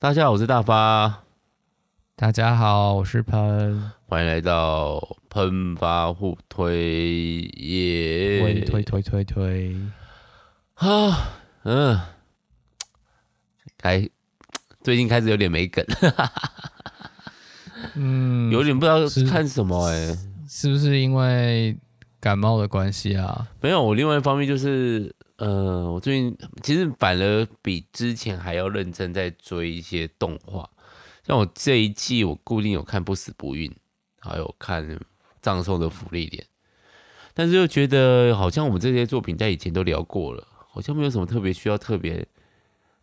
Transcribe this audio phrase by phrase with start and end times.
[0.00, 1.24] 大家好，我是大发。
[2.14, 3.90] 大家好，我是喷。
[4.06, 8.38] 欢迎来到喷发互推耶！
[8.38, 9.76] 推推推推推。
[10.74, 12.00] 啊，嗯，
[13.76, 14.08] 开，
[14.84, 15.84] 最近开始有点没梗。
[17.98, 20.18] 嗯，有点不知道看什么哎、欸，
[20.48, 21.76] 是不是因为
[22.20, 23.48] 感冒的关系啊？
[23.60, 25.12] 没有，我另外一方面就是。
[25.38, 30.68] 呃，我最近其实反而比之前还要认真在追一些动画，
[31.24, 33.70] 像我这一季我固定有看《不死不孕》，
[34.18, 34.84] 还有看
[35.40, 36.42] 《葬送的福利莲》，
[37.34, 42.26] 但是又觉得好像我们这些作品在以前都聊过了，好像没有什么特别需要特别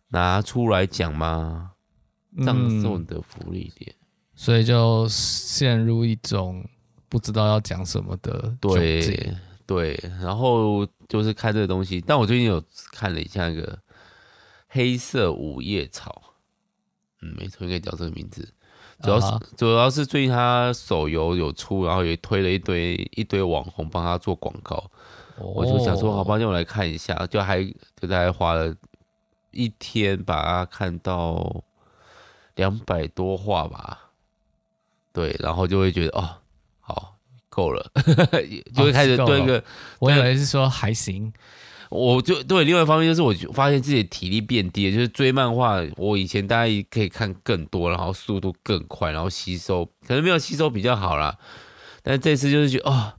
[0.08, 1.72] 拿出来讲吗？
[2.44, 3.90] 《葬送的芙莉莲》，
[4.34, 6.62] 所以就陷入一种
[7.08, 9.34] 不知道要讲什么的对。
[9.68, 13.72] 对，然后就是看这个东西，但我最近有看了一下那个
[14.68, 16.22] 《黑色五叶草》，
[17.22, 18.48] 嗯，没错，应该叫这个名字。
[19.02, 19.56] 主要是、uh -huh.
[19.56, 24.74] 主要是最近他手游有出，然后也推了一堆一堆网红帮他做广告
[25.38, 25.56] ，oh.
[25.58, 28.74] 我就想说，好吧，那我来看一下，就还就大概花了
[29.50, 31.62] 一天把它看到
[32.54, 34.12] 两百多话吧，
[35.12, 36.38] 对，然后就会觉得哦，
[36.80, 37.15] 好。
[37.56, 37.90] 够了，
[38.76, 39.62] 就会开始对一个、哦，
[40.00, 41.32] 我以为是说还行，
[41.88, 51.38] 我就对另外一方面就是我发现自己的体力变低了，就是追漫画，我以前大家可以看更多，然后速度更快，然后吸收可能没有吸收比较好啦，
[52.02, 53.14] 但这次就是觉得哦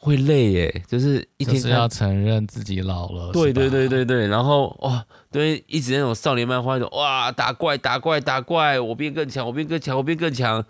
[0.00, 10.64] 会累耶，就是一天就是要承认自己老了，对对对对对，然后哇、哦，对，一直那种少年漫画那种哇打怪打怪打怪，我变更强，我变更强，我变更强。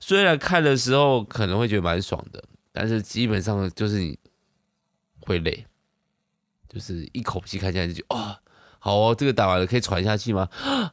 [0.00, 4.18] 虽然看的时候可能会觉得蛮爽的，但是基本上就是你
[5.20, 5.66] 会累，
[6.68, 8.38] 就是一口气看下来就觉得啊，
[8.78, 10.48] 好哦，这个打完了可以喘下去吗？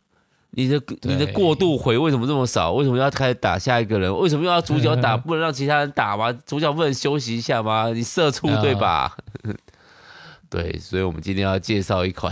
[0.56, 2.74] 你的你的过度回为什么这么少？
[2.74, 4.16] 为什么要开始打下一个人？
[4.16, 5.18] 为什么又要主角打？
[5.18, 6.32] 不能让其他人打吗？
[6.46, 7.90] 主角不能休息一下吗？
[7.90, 9.18] 你社畜对吧？
[10.48, 12.32] 对，所以我们今天要介绍一款。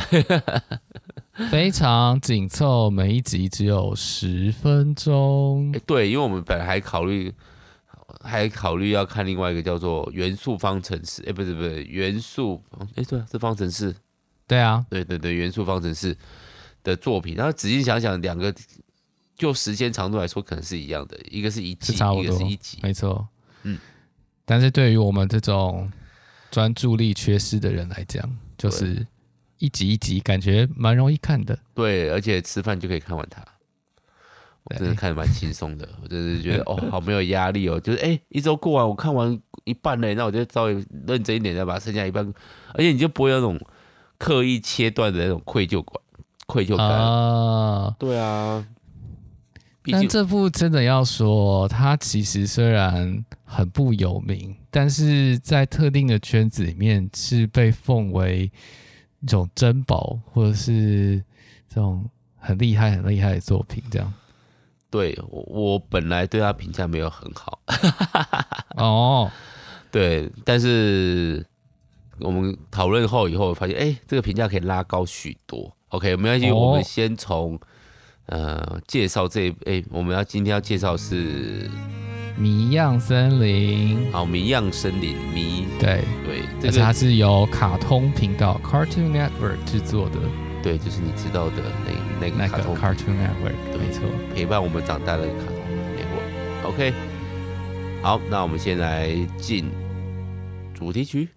[1.50, 5.72] 非常紧凑，每一集只有十分钟。
[5.74, 7.34] 欸，对，因为我们本来还考虑，
[8.22, 11.22] 还考虑要看另外一个叫做《元素方程式》。
[11.30, 12.62] 哎，不是不是，元素，
[12.96, 13.96] 哎，对啊，是方程式。
[14.46, 16.16] 对啊，对对对，元素方程式
[16.84, 17.36] 的作品。
[17.36, 18.54] 然后仔细想想，两个
[19.36, 23.26] 就时间长度来说，可能是一样的，一个是一季，一个是一集，没错。
[23.64, 23.80] 嗯，
[24.44, 25.90] 但是对于我们这种
[26.52, 29.08] 专注力缺失的人来讲，就是。
[29.62, 31.58] 一集一集，感觉蛮容易看的。
[31.76, 33.40] 对，而且吃饭就可以看完它，
[34.64, 35.88] 我真的看的蛮轻松的。
[36.02, 37.80] 我真的觉得哦， 好没有压力哦。
[37.80, 40.74] 就是哎，一周过完，我看完一半嘞，那我就稍微
[41.06, 42.26] 认真一点，再把剩下一半。
[42.74, 43.60] 而且你就不会有那种
[44.18, 46.02] 刻意切断的那种愧疚感，
[46.48, 47.96] 愧疚感啊。
[48.00, 48.66] 对啊。
[49.92, 58.52] 但这部真的要说，它其实虽然很不有名，但是在特定的圈子里面是被奉为。
[59.22, 61.24] 一种珍宝，或者是
[61.70, 64.14] 这种很厉害、很厉害的作品，这样。
[64.90, 67.62] 对，我我本来对他评价没有很好。
[68.76, 69.32] 哦，
[69.90, 71.46] 对，但是
[72.20, 75.72] 我们讨论后以后发现，哎，这个评价可以拉高许多。
[75.90, 77.60] OK，没关系，我们先从
[78.26, 81.70] 呃介绍这一，哎，我们要今天要介绍是。
[82.38, 90.18] 谜样森林，好，谜样森林，谜，对对，而且它是由卡通频道 Cartoon Network 制作的，
[90.64, 91.58] 对，就是你知道的
[92.20, 94.04] 那那个卡通、那个、Cartoon Network，对，没错，
[94.34, 95.56] 陪伴我们长大的卡通
[95.98, 96.68] Network。
[96.70, 96.94] OK，
[98.02, 99.70] 好，那我们先来进
[100.74, 101.30] 主题曲。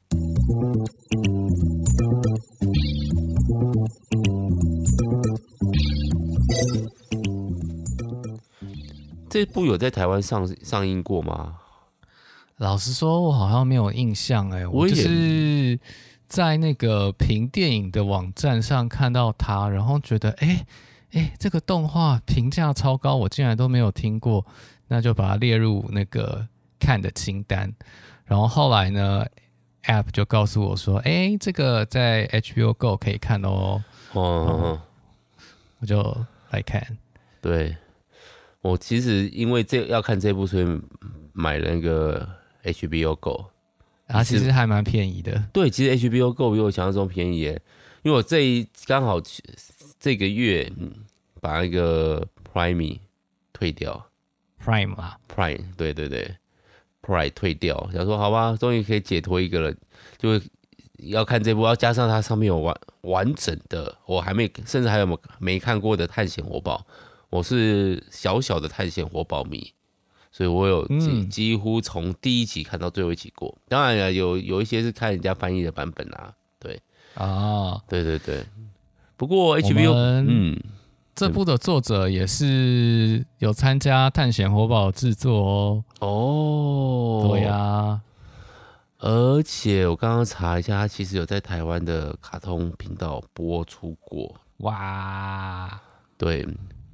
[9.34, 11.56] 这部有在台湾上上映过吗？
[12.58, 15.76] 老实说，我好像没有印象哎，我就是
[16.28, 20.64] 在那个评电影的网站上看到它，然后觉得哎
[21.14, 24.46] 哎，这个动画评价超高，我竟然都没有听过，
[24.86, 26.46] 那就把它列入那个
[26.78, 27.74] 看的清单。
[28.26, 29.26] 然后后来呢
[29.86, 33.82] ，App 就告诉我说，哎，这个在 HBO Go 可以看哦。
[34.12, 34.80] 哦，
[35.80, 36.96] 我就来看，
[37.40, 37.76] 对。
[38.64, 40.80] 我其实因为这要看这部，所以
[41.34, 42.26] 买了那个
[42.62, 43.44] HBO Go，
[44.06, 45.50] 啊，其实还蛮便宜的。
[45.52, 47.60] 对，其实 HBO Go 比我想象中便宜耶，
[48.00, 49.20] 因为我这一刚好
[50.00, 50.72] 这个月
[51.42, 53.00] 把那个 Prime
[53.52, 54.02] 退掉
[54.64, 56.34] ，Prime 啊，Prime，对对对
[57.02, 59.74] ，Prime 退掉，想说好吧，终于可以解脱一个了，
[60.16, 60.42] 就会
[61.00, 66.86] 要看这部，要加上它上面有完完整的，我还没甚至还有没没看过的探险活宝。
[67.34, 69.72] 我是小小的探险活宝迷，
[70.30, 73.58] 所以我有几、嗯、几乎从第一集看到最后一集过。
[73.66, 76.80] 当然了，有有一些是看人家翻译的版本啊，对
[77.14, 78.46] 啊，对对对。
[79.16, 79.92] 不过 HBO
[80.28, 80.62] 嗯，
[81.16, 85.84] 这部的作者也是有参加探险活宝制作哦。
[85.98, 88.00] 哦，对呀、啊，
[88.98, 94.36] 而且我刚刚查一下，他其实有在台湾的卡通频道播出过。
[94.58, 95.80] 哇，
[96.16, 96.46] 对。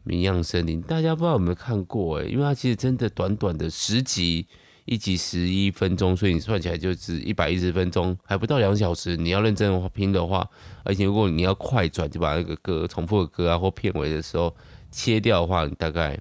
[0.02, 2.24] 谜样森林，大家不知道有没有看过哎？
[2.24, 4.46] 因为它其实真的短短的十集，
[4.86, 9.16] 一集十一分钟，所以你算起来就是一百一十分钟，还不到两小时。
[9.16, 10.48] 你要认真拼的话，
[10.84, 14.54] 而且如果你要快转，就把那个歌重复的歌啊或片尾的时候
[14.90, 16.18] 切掉的话，你大概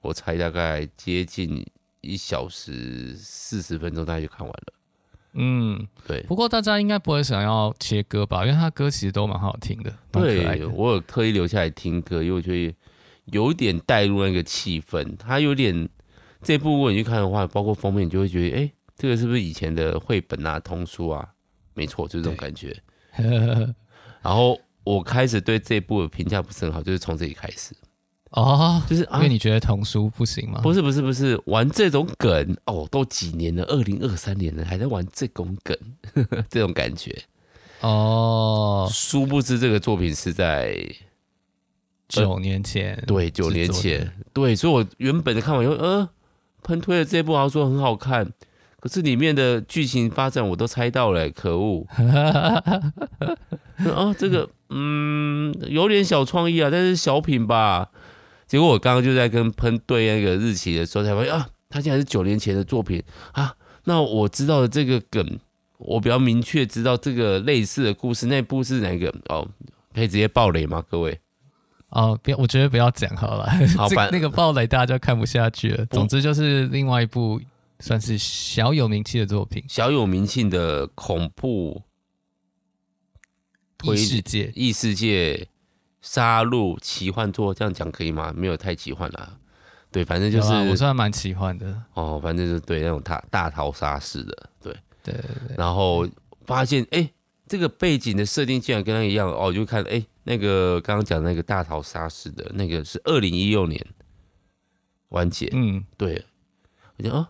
[0.00, 1.64] 我猜大概接近
[2.00, 4.72] 一小时四十分钟，大概就看完了。
[5.34, 6.22] 嗯，对。
[6.22, 8.46] 不过大家应该不会想要切歌吧？
[8.46, 9.94] 因为他歌其实都蛮好听的。
[10.10, 12.74] 对，我有特意留下来听歌，因为我觉得。
[13.32, 15.88] 有点带入那个气氛，它有点
[16.42, 21.28] 这部如果你去看的话，包括封面，你就会觉得，哎、欸，这个是不是以前的绘本啊、通书啊？
[21.74, 22.76] 没错，就是这种感觉。
[24.22, 27.74] 然后我开始对这部的评价不是很好，就是从这里开始。
[28.30, 30.60] 哦，就是、啊、因为你觉得童书不行吗？
[30.62, 35.76] 不是，不是，不是，玩这种梗哦，都几年了，二零二三年了，还在玩这种梗，
[36.48, 37.24] 这种感觉。
[37.80, 40.78] 哦，殊不知这个作品是在。
[42.10, 46.08] 九年前，对，九年前，对，所以我原本的看完以后，呃，
[46.62, 48.30] 喷推了这部，好像说很好看，
[48.80, 51.86] 可是里面的剧情发展我都猜到了，可恶！
[53.94, 57.88] 啊， 这个，嗯，有点小创意啊，但是小品吧。
[58.46, 63.00] 结果我刚刚就在跟喷对那个日期的时候，才发现啊，他竟然是九年前的作品
[63.32, 63.54] 啊。
[63.84, 65.38] 那我知道的这个梗，
[65.78, 69.14] 我比较明确知道这个类似的故事，那部是哪个？
[69.28, 69.48] 哦，
[69.94, 71.20] 可以直接爆雷吗，各位？
[71.90, 75.84] 哦，别，我觉得不要讲好了，好吧，那个暴雷大家就看不下去了。
[75.86, 77.40] 总之就是另外一部
[77.80, 81.82] 算是小有名气的作品，小有名气的恐怖
[83.82, 85.48] 异世界、异世界
[86.00, 88.32] 杀戮奇幻作，这样讲可以吗？
[88.36, 89.36] 没有太奇幻啦，
[89.90, 94.72] 对，反正就是我算蛮奇幻的哦，反正就是对那种大大逃杀式的，对
[95.02, 96.06] 对对，然后
[96.44, 96.98] 发现哎。
[97.00, 97.14] 欸
[97.50, 103.84] 这个背景的设定竟然跟他一样哦，就看哎，那个刚刚讲那个大逃杀式的那个是二零一六年
[105.08, 106.24] 完结，嗯，对，
[106.96, 107.26] 我觉得哦，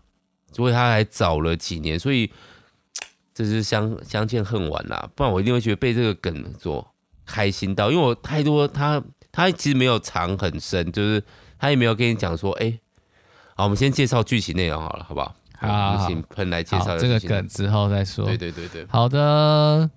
[0.52, 2.30] 所以他还早了几年，所以
[3.32, 6.86] 这是相相见恨晚啦，不然我一定会觉得被这个梗所
[7.24, 9.02] 开心到，因为我太多他
[9.32, 11.24] 他其实没有藏很深，就是
[11.58, 12.78] 他也没有跟你讲说哎，
[13.56, 15.34] 好，我们先介绍剧情内容好了，好不好？
[15.56, 18.26] 好，好，请喷来介绍这个梗之后再说。
[18.26, 19.90] 对对对对，好的。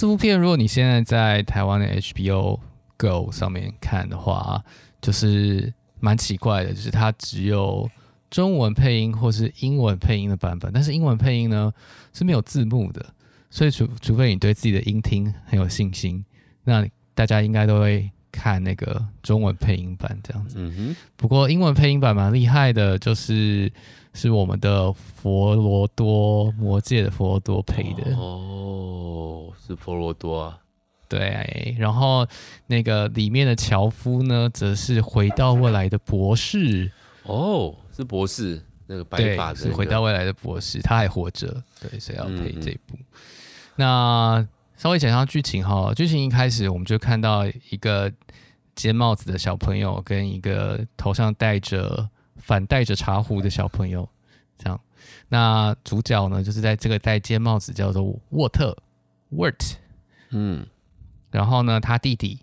[0.00, 2.58] 这部片，如果你现在在台湾的 HBO
[2.96, 4.64] Go 上面看的话，
[4.98, 7.86] 就是蛮奇怪的，就是它只有
[8.30, 11.70] 中文配音或是英文配音的版本，但是英文配音呢
[12.14, 13.04] 是没有字幕的，
[13.50, 16.24] 所以除除非你对自己的音听很有信心，
[16.64, 20.56] 那大家应该都会看那个中文配音版这样子。
[20.58, 20.96] 嗯哼。
[21.16, 23.72] 不过英文配音版蛮厉害的，就是。
[24.12, 30.58] 是我们的佛罗多，魔界的佛罗多配的哦，是佛罗多啊，
[31.08, 32.26] 对，然后
[32.66, 36.90] 那个里面的樵夫呢，则是回到未来的博士
[37.22, 42.96] 哦，是博士，那个白发的、那个、是回到未来的博士，他还活着，对，所以要配这部。
[42.96, 43.04] 嗯、
[43.76, 44.48] 那
[44.80, 48.10] 稍微讲一下剧情哈，剧情一开始我们就看到一个
[48.74, 52.08] 尖帽子的小朋友跟一个头上戴着。
[52.42, 54.08] 反戴着茶壶的小朋友，
[54.56, 54.80] 这样。
[55.28, 58.74] 那主角呢，就是在这个戴尖帽子叫做沃特
[59.30, 59.74] （Wert），。
[60.30, 60.66] 嗯，
[61.30, 62.38] 然后呢，他弟弟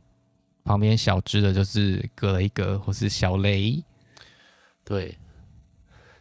[0.64, 3.84] 旁边小只的就是格雷格或是小雷。
[4.86, 5.18] 对，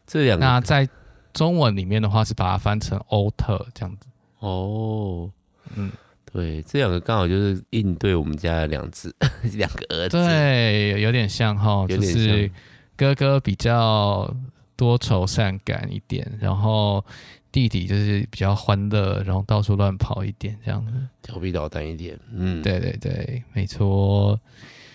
[0.07, 0.47] 这两个。
[0.47, 0.89] 那在
[1.35, 4.09] 中文里面的话，是把它翻成欧特这样子。
[4.39, 5.31] 哦，
[5.75, 5.93] 嗯，
[6.37, 9.13] 对，这两个刚好就是应对我们家的两只
[9.57, 10.19] 两个儿子。
[10.19, 12.51] 对，有点像哈，就是。
[12.99, 14.35] 哥哥比较
[14.75, 17.05] 多愁善感一点，然后
[17.53, 22.19] 弟弟就是比较欢乐，然后到处乱跑一点，这样子调皮捣蛋一点。
[22.33, 24.41] 嗯，对对对，没错，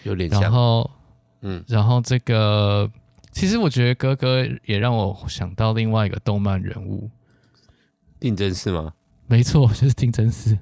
[0.01, 0.41] 有点像。
[0.41, 0.89] 然后，
[1.41, 2.89] 嗯，然后这个
[3.31, 7.07] 其实我觉得哥哥也让我想到另外一个动漫人物，
[8.19, 8.91] 定真寺吗？
[9.27, 10.57] 没错，就是定真寺。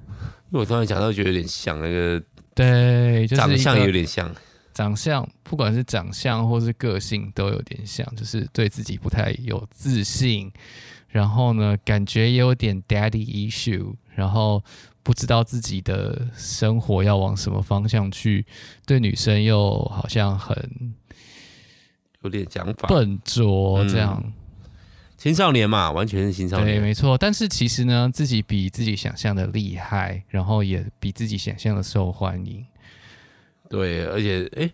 [0.50, 2.20] 因为我突然想到，觉得有点像那个，
[2.54, 4.34] 对，就是、长相有点像。
[4.72, 10.50] 长相，不管是长相或是个性，都有点像，就是对自己不太有自信，
[11.08, 14.62] 然后呢，感觉也有点 daddy issue，然后
[15.02, 18.46] 不知道自己的生活要往什么方向去，
[18.86, 20.94] 对女生又好像很
[22.22, 24.20] 有点想法，笨拙这样。
[24.24, 24.32] 嗯
[25.20, 26.78] 青少年嘛，完全是青少年。
[26.78, 27.18] 对，没错。
[27.18, 32.64] 但是其实呢，自己比自己想象的厉害，然后也比自己想象的受欢迎。
[33.68, 34.70] 对，而且哎，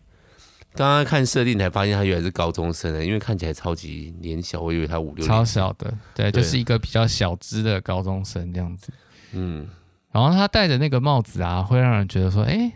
[0.72, 5.26] 刚刚看设定才发现他原来是高中生呢，因为看起来超级年小，我以为他五六年。
[5.26, 8.92] 超小的，对，对就是一个比较小资的高中生这样子。
[9.32, 9.66] 嗯，
[10.12, 12.72] 然后他戴着那个帽子啊，会让人觉得说，哎。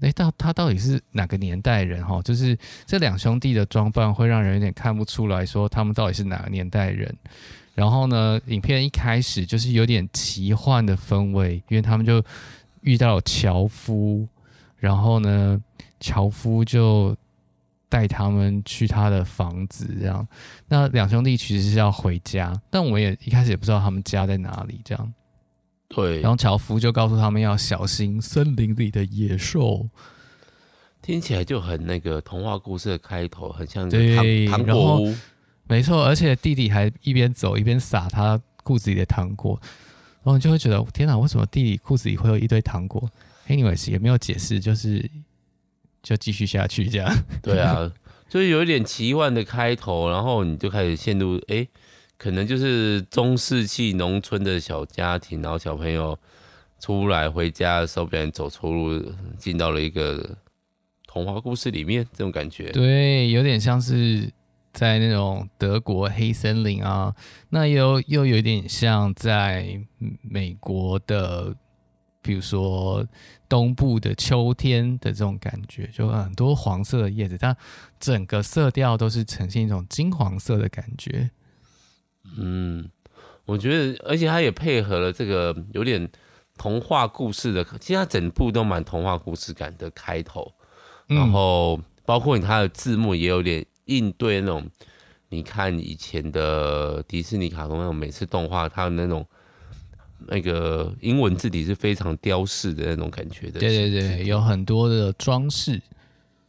[0.00, 2.04] 哎，到他到底是哪个年代人？
[2.06, 7.14] 哈，就是这两兄弟的装扮会让人有点看不出来说他们到底是哪个年代人。
[7.74, 12.20] 然后呢，影片一开始就是有点奇幻的氛围，因为他们就
[12.80, 14.26] 遇到樵夫，
[14.78, 15.60] 然后呢，
[16.00, 17.16] 樵夫就
[17.88, 20.26] 带他们去他的房子，这样。
[20.66, 25.12] 那两兄弟其实是要回家，但我也一开始也不知道他们家在哪里，这样。
[25.88, 29.88] 对，然后樵夫就告诉他们要小心森林里的野兽，
[31.00, 35.14] 听起来就很那个童话故事的开头，很像对糖糖果屋。
[35.66, 39.58] 没错，而且弟弟还一边走一边撒他裤子里的糖果，
[40.22, 43.10] 然后你就会觉得天哪，为什么弟弟裤子里会有一堆糖果
[43.48, 45.10] ？Anyways 也没有解释，就是
[46.02, 47.10] 就继续下去这样。
[47.42, 47.90] 对啊，
[48.28, 51.56] 就是有一点奇幻的开头，然后你就开始陷入哎。
[51.56, 51.68] 诶
[52.18, 56.18] 可能就是中世纪农村的小家庭，然后小朋友
[56.80, 59.00] 出来回家的时候，不小心走错路，
[59.38, 60.36] 进到了一个
[61.06, 62.72] 童话故事里面，这种感觉。
[62.72, 64.28] 对，有点像是
[64.72, 67.14] 在那种德国黑森林啊，
[67.50, 69.80] 那又又有点像在
[70.22, 71.54] 美国的，
[72.20, 73.06] 比如说
[73.48, 77.56] 东部的秋天的这种感觉，就很多黄色的叶子，但
[78.00, 81.30] 整个色调都是呈现一种金黄色的感觉。
[82.36, 82.88] 嗯，
[83.44, 86.08] 我觉得，而且他也配合了这个有点
[86.56, 90.52] 童话故事的，其实他整部都蛮童话故事感的开头，
[91.06, 94.68] 然后包括你他的字幕也有点应对那种，
[95.28, 99.24] 你看以前的迪士尼卡通那种每次动画，它的那种
[100.26, 105.80] 那个英文字体是非常雕饰的那种感觉的，对对对，有很多的装饰，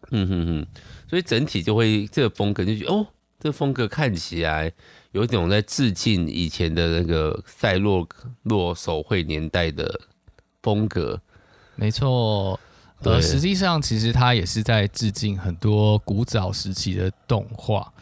[0.09, 0.67] 嗯哼哼，
[1.07, 3.07] 所以整体就会这个风格就觉得哦，
[3.39, 4.73] 这个风格看起来。
[5.11, 8.07] 有一种在致敬以前的那个赛洛
[8.43, 9.99] 洛手绘年代的
[10.61, 11.19] 风格，
[11.75, 12.59] 没错。
[13.01, 17.93] 呃，实际上其实它也是在致敬很多古早时期的动画，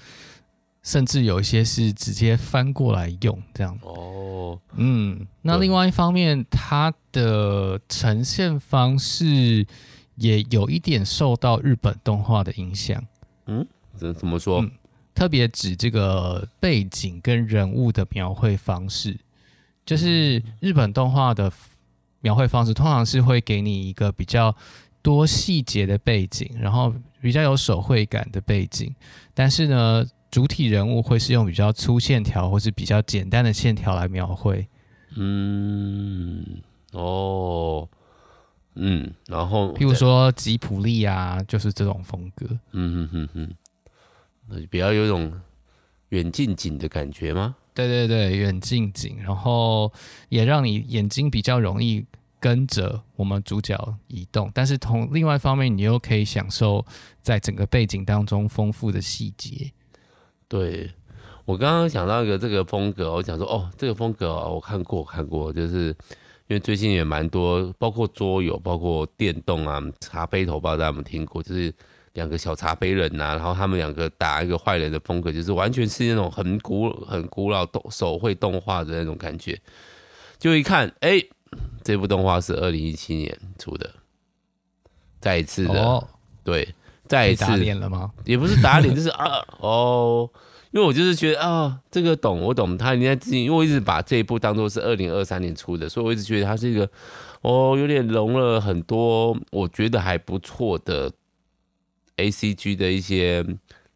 [0.82, 3.78] 甚至有一些是直接翻过来用这样。
[3.84, 9.68] 哦，嗯，那另外一方面，它的呈现方式
[10.16, 13.02] 也有一点受到日本动画的影响。
[13.46, 14.62] 嗯，怎怎么说？
[14.62, 14.72] 嗯
[15.17, 19.17] 特别指这个背景跟人物的描绘方式，
[19.83, 21.51] 就是日本动画的
[22.21, 24.55] 描绘方式，通常是会给你一个比较
[25.01, 28.93] 多细节的背景，然后比较有手绘感的背景，
[29.33, 34.67] 但是呢，主体人物会是用比较粗线条或是比较简单的线条来描绘。
[35.15, 36.45] 嗯，
[36.91, 37.89] 哦，
[38.75, 42.45] 嗯，然后譬如说吉普力啊，就是这种风格。
[42.74, 43.55] 嗯哼哼哼。
[44.70, 45.32] 比较有一种
[46.10, 47.56] 远近景的感觉吗？
[47.74, 49.92] 对对对，远近景，然后
[50.30, 52.04] 也让你眼睛比较容易
[52.39, 53.77] 跟着我们主角
[54.08, 56.84] 移动，但是同另外一方面，你又可以享受
[57.22, 59.72] 在整个背景当中丰富的细节。
[60.48, 60.89] 对，
[61.46, 65.89] 我刚刚想到一个这个风格，我想说哦，这个风格我看过看过，就是
[66.48, 71.72] 因为最近也蛮多，包括桌游，包括电动啊，茶杯头，不知道大家有没有听过，就是。
[72.17, 79.55] 两个小茶杯人呐、啊，然后他们两个打一个坏人的风格，就是完全是那种很古很古老动手绘动画的那种感觉。
[80.39, 81.21] 就一看，哎，
[81.83, 83.88] 这部动画是二零一七年出的，
[85.21, 86.07] 再一次的，哦、
[86.43, 86.67] 对，
[87.05, 88.12] 再一次打脸了吗？
[88.25, 90.27] 也不是打脸，就是 啊，哦，
[90.71, 96.89] 因为我就是觉得啊，这个懂，我懂，他应该自己，因为我一直把这一部当做是二零二三年出的，所以我一直觉得它是一个，
[97.41, 101.12] 哦，有点融了很多，我觉得还不错的。
[102.17, 103.45] A C G 的一些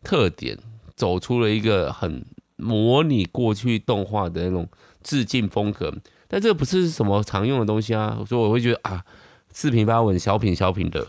[0.03, 0.57] 特点，
[0.95, 2.25] 走出了一个很
[2.55, 4.67] 模拟过去动画的那种
[5.03, 5.93] 致敬风格，
[6.27, 9.03] 但这个不是什么常用的东西啊，所以我会觉得啊，
[9.51, 10.99] 四平八稳，小品小品的，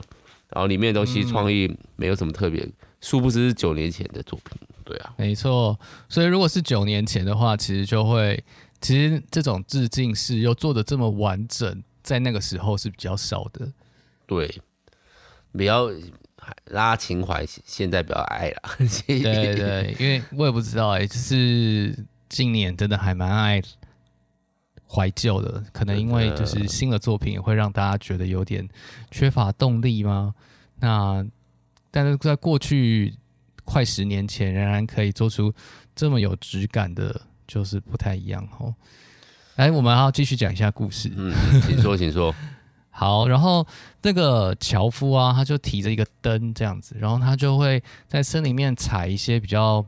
[0.49, 2.67] 然后里面的东西创意没有什么特别，
[3.01, 5.79] 殊不知是九年前的作品，对啊，没错，
[6.09, 8.43] 所以如果是九年前的话，其实就会，
[8.81, 13.71] 其实这种致敬式又做的这么完整，在那个时候是比较少的，
[14.27, 14.61] 对，
[15.53, 15.91] 比较。
[16.67, 18.63] 拉情怀，现在比较爱了。
[19.07, 21.97] 对对，因为我也不知道哎、欸，就是
[22.29, 23.63] 今年真的还蛮爱
[24.89, 28.69] 怀旧的，可能因为就是新的作品也会让大家觉得有点
[29.11, 30.35] 缺乏动力吗？
[30.81, 31.25] 那
[31.91, 33.15] 但是在过去
[33.65, 35.55] 快十年前，仍然可以做出
[35.95, 38.75] 这么有质感的，就是不太一样哦。
[39.57, 41.13] 来，我们要继续讲一下故事。
[41.15, 41.33] 嗯，
[41.63, 42.35] 请说，请说。
[42.93, 43.67] 好，然后
[44.03, 49.85] 那个樵夫啊，他就提着一个灯这样子，然后他就会在森林里面采一些比较。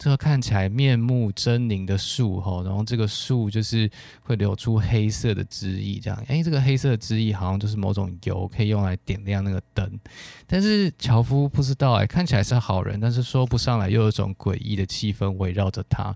[0.00, 3.90] 这个看起来面目狰狞的树哈，然后这个树就是
[4.22, 9.98] 会流出黑色的汁液，这样，哎，这个黑色的汁液好像就是某种油，可以用来点亮那个灯。
[10.46, 16.14] 但是樵夫不知道，哎，看起来是好人，但是说不上来，又有一种诡异的气氛围绕着他。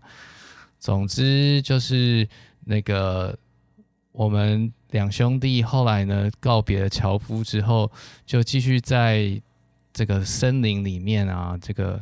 [0.78, 2.28] 总之就是
[2.64, 3.36] 那个
[4.12, 7.90] 我们两兄弟后来呢，告别了樵夫之后，
[8.24, 9.42] 就继续在
[9.92, 11.98] 这个森林里面啊，这个。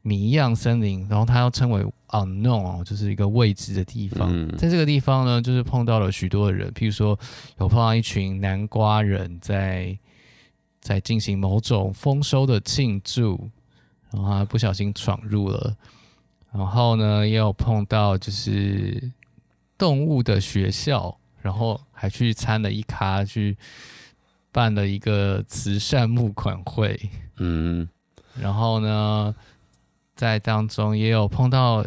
[0.00, 4.30] 谜样森林，然后它要称为 unknown 哦，就是一个未知的地方。
[4.32, 7.18] 嗯、在这个地方呢，就是碰到了许多的人，譬如说
[7.58, 9.98] 有碰到一群南瓜人在
[10.80, 13.50] 在进行某种丰收的庆祝，
[14.10, 15.76] 然后他不小心闯入了。
[16.52, 19.12] 然后呢，也有碰到就是
[19.76, 21.14] 动物的学校，
[21.48, 23.56] 然后还去参了一咖，去
[24.52, 27.08] 办了一个慈善募款会。
[27.38, 27.88] 嗯，
[28.38, 29.34] 然后呢，
[30.14, 31.82] 在当中也有碰到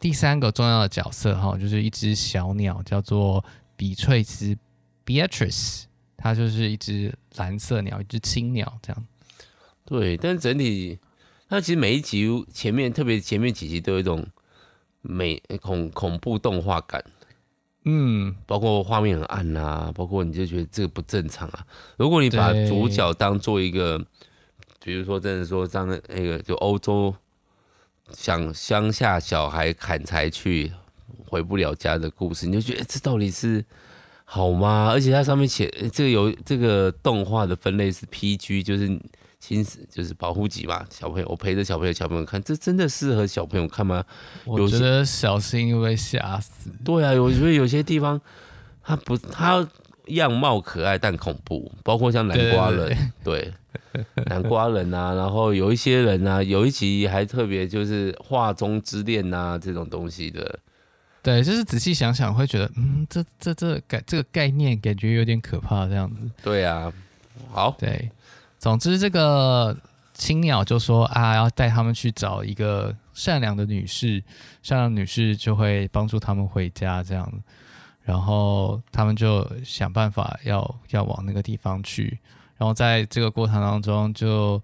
[0.00, 3.44] 第三个重要的角色哈，就是一只小鸟，叫做
[3.76, 4.56] 比翠丝
[5.04, 5.82] （Beatrice），
[6.16, 9.06] 它就是一只蓝色鸟，一只青鸟这样。
[9.84, 10.98] 对，但整体
[11.50, 14.26] 它其实每一集前面，特别前面几集都有一种
[15.02, 17.04] 美恐恐怖动画感。
[17.84, 21.66] 嗯，包括画面很暗啊，包括你就觉得这个不正常啊。
[21.96, 23.98] 如果你把主角当做一个，
[24.82, 27.14] 比如说真的说当那个就欧洲。
[28.12, 30.70] 想乡下小孩砍柴去
[31.24, 33.64] 回不了家的故事，你就觉得这到底是
[34.24, 34.90] 好吗？
[34.92, 39.00] 而且它上面写这个有这个动画的分类是 PG，就是
[39.42, 40.86] 亲子，就是保护级嘛。
[40.88, 44.04] 小朋友，我陪着小朋友，小朋友看，这真的适合小朋友看吗？
[44.44, 46.70] 我觉得小心会被吓死。
[46.84, 48.20] 对啊，我觉得有些地方
[48.84, 49.68] 它不，它
[50.06, 53.52] 样貌可爱但恐怖，包括像南瓜人，对。
[54.26, 60.58] 南瓜人啊，然后有一些人啊，有一集还特别就是画中之恋啊这种东西的，
[61.22, 66.16] 对，就是仔细想想会觉得，嗯，这这这概这个概念感觉有点可怕这样子。
[66.42, 66.92] 对啊，
[67.50, 68.10] 好，对，
[68.62, 69.76] 总之这个
[70.14, 74.22] 青鸟就说啊，要带他们去找一个善良的女士，
[74.62, 77.28] 善良女士就会帮助他们回家这样，
[78.02, 82.20] 然后他们就想办法要要往那个地方去。
[82.56, 84.62] 然后在这个过程当中就，就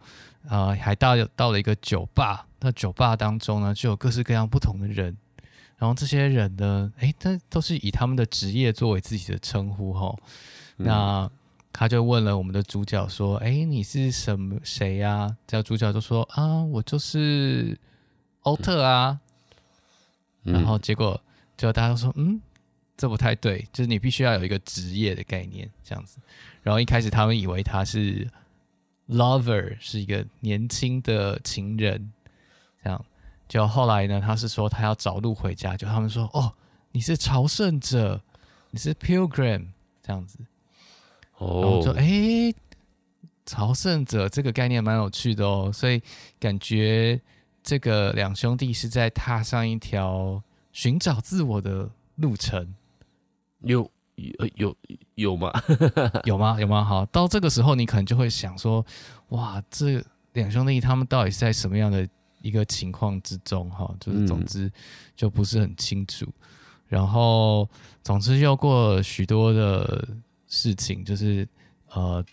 [0.49, 2.47] 呃还到到了一个酒吧。
[2.61, 5.17] 那酒吧当中呢，就有各式各样不同的人。
[5.77, 10.15] 然后这些人呢，诶，他都是以他们的职业作为自己的称呼哈。
[10.77, 11.29] 那
[11.73, 17.79] 他就问了我们的主角说：“哎，你是什么谁呀？”这个主角就说：“啊，我就是
[18.43, 19.21] 欧特啊。
[20.45, 21.21] 嗯”然后结果
[21.57, 22.41] 就大家都说：“嗯。”
[23.01, 26.19] 这不太对，就是你必须要有一个职业的概念，这样子。
[26.65, 28.29] 然后一开始他们以为他是
[29.09, 32.13] lover，是一个年轻的情人，
[32.83, 33.05] 这样。
[33.47, 36.53] 就后来呢，他是说他要找路回家，就他们说：“哦，
[36.91, 38.21] 你是朝圣者，
[38.73, 39.69] 你是 pilgrim，
[40.03, 40.41] 这样子。”
[41.39, 42.53] 哦，然后就哎，
[43.47, 46.01] 朝圣者这个概念蛮有趣的哦，所以
[46.39, 47.21] 感觉
[47.63, 52.75] 这个两兄弟是在踏上一条寻找自我的路程。
[53.61, 54.77] 有有有
[55.15, 55.53] 有吗？
[56.25, 56.57] 有吗？
[56.61, 56.85] 有吗？
[56.85, 58.85] 好，到这个时候你可能就会想说，
[59.31, 62.09] 哇，这两兄弟他们到底是在什么样的
[62.41, 63.69] 一个情况之中？
[63.71, 64.71] 哈，就是总之
[65.17, 66.25] 就不是很清楚。
[66.27, 66.33] 嗯、
[66.87, 67.69] 然后
[68.03, 70.07] 总之又过了许多的
[70.49, 71.47] 事情，就是
[71.93, 72.25] 呃，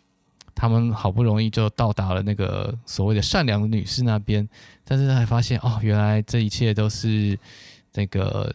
[0.56, 4.48] 他们好不容易就到达了那个所谓的善良的女士那边，
[4.84, 7.38] 但是还发现哦，原来这一切都是
[7.94, 8.54] 那个。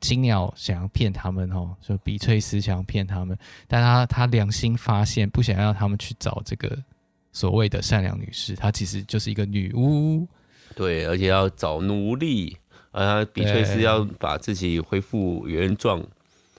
[0.00, 3.34] 青鸟想要骗他们哦，就比翠丝想要骗他们，
[3.66, 6.76] 但他他良心发现，不想让他们去找这个
[7.32, 10.28] 所谓的善良女士，她其实就是一个女巫。
[10.76, 12.54] 对，而且要找奴隶，
[12.90, 16.06] 而比翠丝要把自己恢复原状。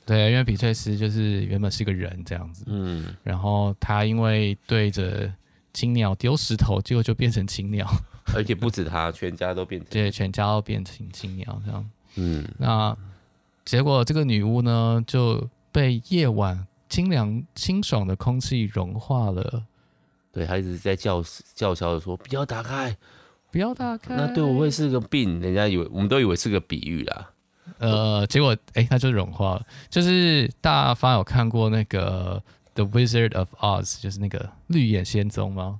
[0.05, 5.31] 对，因为比翠丝就是原本是个人这样子，嗯，然后他因为对着
[5.73, 7.87] 青鸟丢石头，结果就变成青鸟，
[8.35, 12.95] 而且不止他，全家都变成，对，全家都变成青鸟这样，嗯，那。
[13.65, 19.63] 结果这个女巫呢，就被夜晚清凉清爽的空气融化了。
[20.31, 21.23] 对，她一直在叫
[21.55, 22.95] 叫嚣的说：“不要打开，
[23.49, 27.31] 不要打开。”那对我会是个病，人家以为我们都以为是个比喻啦。
[27.80, 29.65] 呃，结果哎、欸，它就融化了。
[29.89, 32.41] 就是大发有看过那个
[32.75, 35.80] 《The Wizard of Oz》，就是那个绿野仙踪吗？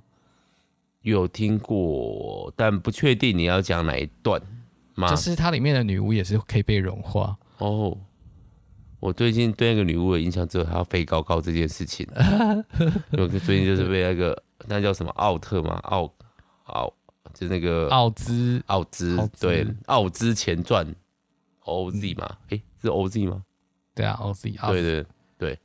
[1.02, 4.42] 有听过，但不确定你要讲哪一段
[4.96, 5.08] 吗？
[5.08, 7.96] 就是它里面的女巫也是可以被融化哦。
[8.98, 12.04] 我最近对那个女巫的印象只有她要飞高高这件事情。
[13.12, 15.78] 我最近就是被那个那叫什么奥特吗？
[15.84, 16.12] 奥
[16.64, 16.92] 奥
[17.32, 20.84] 就是那个奥兹奥兹对奥兹前传
[21.66, 22.36] OZ 嘛？
[22.48, 23.42] 诶、欸，是 OZ 吗？
[23.94, 25.06] 对啊，OZ 对对
[25.38, 25.58] 对。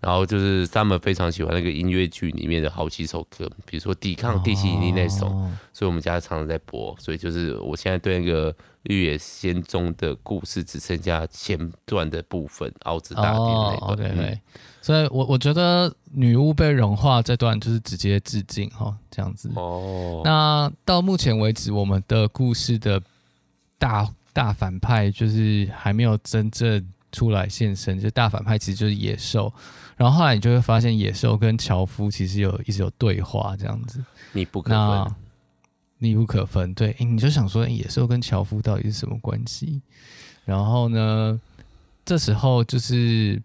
[0.00, 6.94] 然后就是 Summer 非常喜欢那个音乐剧里面的好几首歌，比如说抵抗地心引力那首，哦，所以我们家常常在播。
[6.98, 13.96] 所以就是我现在对那个绿野仙踪的故事只剩下前段的部分，奥兹大帝那段。
[13.96, 14.40] 对、哦、对、嗯。
[14.82, 19.50] 所以我我觉得女巫被融化这段就是直接致敬哈，这样子。
[19.56, 20.20] 哦。
[20.22, 23.00] 那到目前为止，我们的故事的
[23.78, 29.50] 大大反派就是还没有真正出来现身，就大反派其实就是野兽。
[29.96, 35.14] 然后后来你就会发现，野兽跟樵夫其实有一直有对话，这样子，你不可分，
[35.98, 36.74] 密不可分。
[36.74, 39.80] 对，你就想说，野兽跟樵夫到底是什么关系？
[40.44, 41.40] 然后呢，
[42.04, 43.40] 这时候就是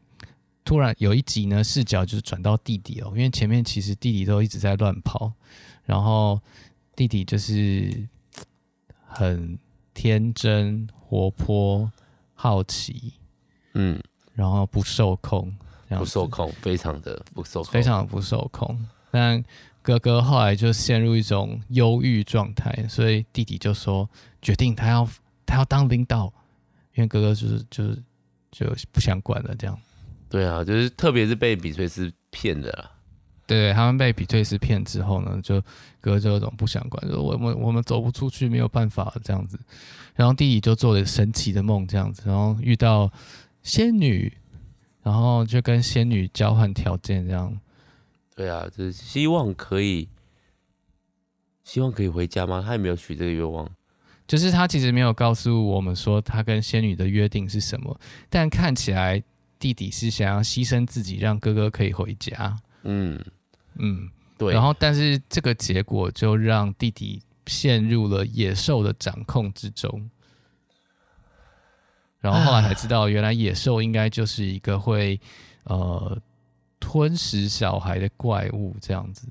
[0.65, 5.31] 突然有一集呢，视角就是转到弟弟哦，因为前面其实弟弟都一直在乱跑，
[5.85, 6.41] 然后
[6.95, 8.07] 弟弟就是
[9.05, 9.55] 很
[10.01, 11.91] 天真、活泼、
[12.33, 13.11] 好奇，
[13.73, 14.01] 嗯，
[14.33, 15.53] 然后不受控。
[15.89, 18.79] 不受控，非常的不受控，非常的不受控。
[19.11, 19.43] 但
[19.81, 24.09] 哥哥后来就陷入一种忧郁状态，所以弟弟就说
[24.41, 25.05] 决定他要
[25.45, 26.31] 他要当领导，
[26.93, 28.01] 因为哥哥就是就是
[28.51, 29.77] 就不想管了这样。
[30.29, 32.89] 对啊，就是特别是被比崔斯骗的啦。
[33.49, 35.59] 对，他们被比崔斯骗之后呢，就
[35.99, 39.59] 哥哥就有种不想管，就我们我们走不出去，没有办法这样子。
[40.13, 43.11] 然后弟弟就做了神奇的梦这样子，然后遇到
[43.63, 44.31] 仙女。
[45.01, 47.57] 然后就跟仙女交换条件，这样。
[48.35, 50.07] 对啊，就是希望可以，
[51.63, 52.61] 希望可以回家吗？
[52.63, 53.67] 他也没有许这个愿望，
[54.27, 57.97] 就是他其实没有告诉我们说他跟仙女的约定是什么，
[58.29, 59.23] 但看起来
[59.57, 62.55] 弟弟是想要牺牲自己，让哥哥可以回家。
[62.83, 63.17] 嗯
[63.79, 64.53] 嗯，对。
[64.53, 70.09] 然后，但是这个结果就让弟弟陷入了野兽的掌控之中。
[72.19, 75.19] 然后后来才知道，原来野兽应该就是一个会
[75.63, 76.21] 呃
[76.77, 79.25] 吞食小孩的怪物，这样子，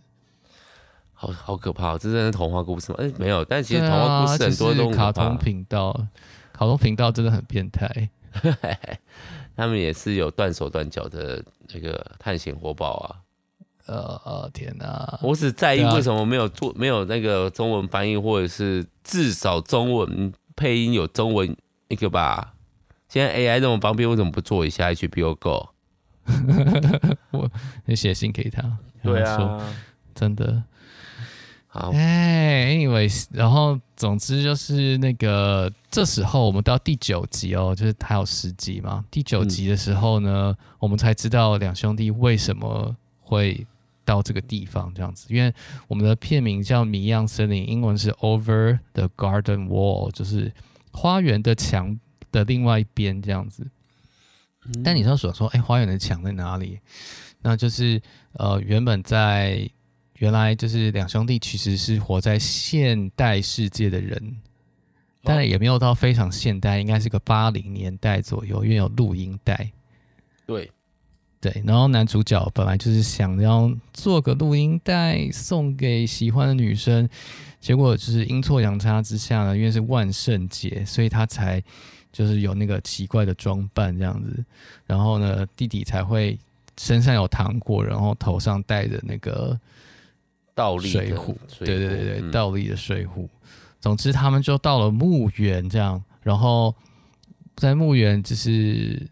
[1.13, 1.99] 好好可怕！
[1.99, 2.99] 这真的是童话故事吗？
[3.01, 5.93] 哎，没有，但其实童话故事很多都卡通频道，
[6.51, 8.09] 卡通频道真的很变态，
[9.55, 13.21] 他们也是有断手断脚的那个探险活宝啊！
[13.89, 15.19] 呃呃，天哪！
[15.23, 21.57] 我只在意为什么没有做没有那个中文翻译，或者是至少中文配音有中文
[21.89, 22.55] 一个吧。
[23.09, 25.69] 现在 AI 这么方便，为什么不做一下 HBO Go？
[27.33, 27.51] 我
[27.87, 29.59] 你写信给他，对啊，
[30.15, 30.63] 真的
[31.67, 31.91] 好。
[31.95, 39.03] 哎，anyways，然后总之就是那个这时候我们到第九集哦，就是他有十集嘛。
[39.11, 43.67] 第九集的时候呢，嗯、我们才知道两兄弟为什么会
[44.09, 45.53] 到这个地方这样子，因为
[45.87, 50.51] 我们的片名叫《谜样森林》，英文是 Over the Garden Wall，就是
[50.93, 51.99] 花园的墙。
[52.31, 53.67] 的另外一边这样子，
[54.85, 56.79] 但你说所说，哎、欸，花园的墙在哪里？
[57.41, 57.99] 那就是
[58.33, 59.67] 呃，原本在
[60.17, 64.37] 原来就是两兄弟其实是活在现代世界的人，
[65.23, 69.73] 当然也没有到非常现代，应该是个八零年代左右，因为有录音带。
[70.45, 70.71] 对
[71.41, 77.09] 对，然后男主角本来就是想要做个录音带送给喜欢的女生，
[77.61, 81.63] 结果就是阴错阳差之下呢，因为是万圣节，所以他才。
[82.11, 84.43] 就是有那个奇怪的装扮这样子，
[84.87, 86.37] 然后呢，弟弟才会
[86.79, 89.57] 身上有糖果，然后头上戴着那个
[90.55, 93.29] 倒立水壶，对对对对，嗯、倒立的水壶。
[93.79, 96.75] 总之，他们就到了墓园这样，然后
[97.57, 99.07] 在墓园就是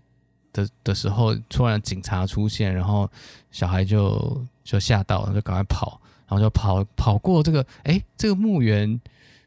[0.64, 3.08] 的的时候，突然警察出现，然后
[3.50, 9.00] 小孩就就吓到了，就赶快跑，然后就跑跑过这个，哎，这个墓园。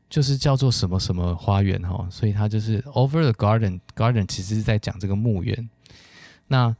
[0.10, 5.70] 就是叫做什么什么花园哈，所以它就是 Over the Garden，Garden 其实是在讲这个墓园。
[6.48, 6.76] 那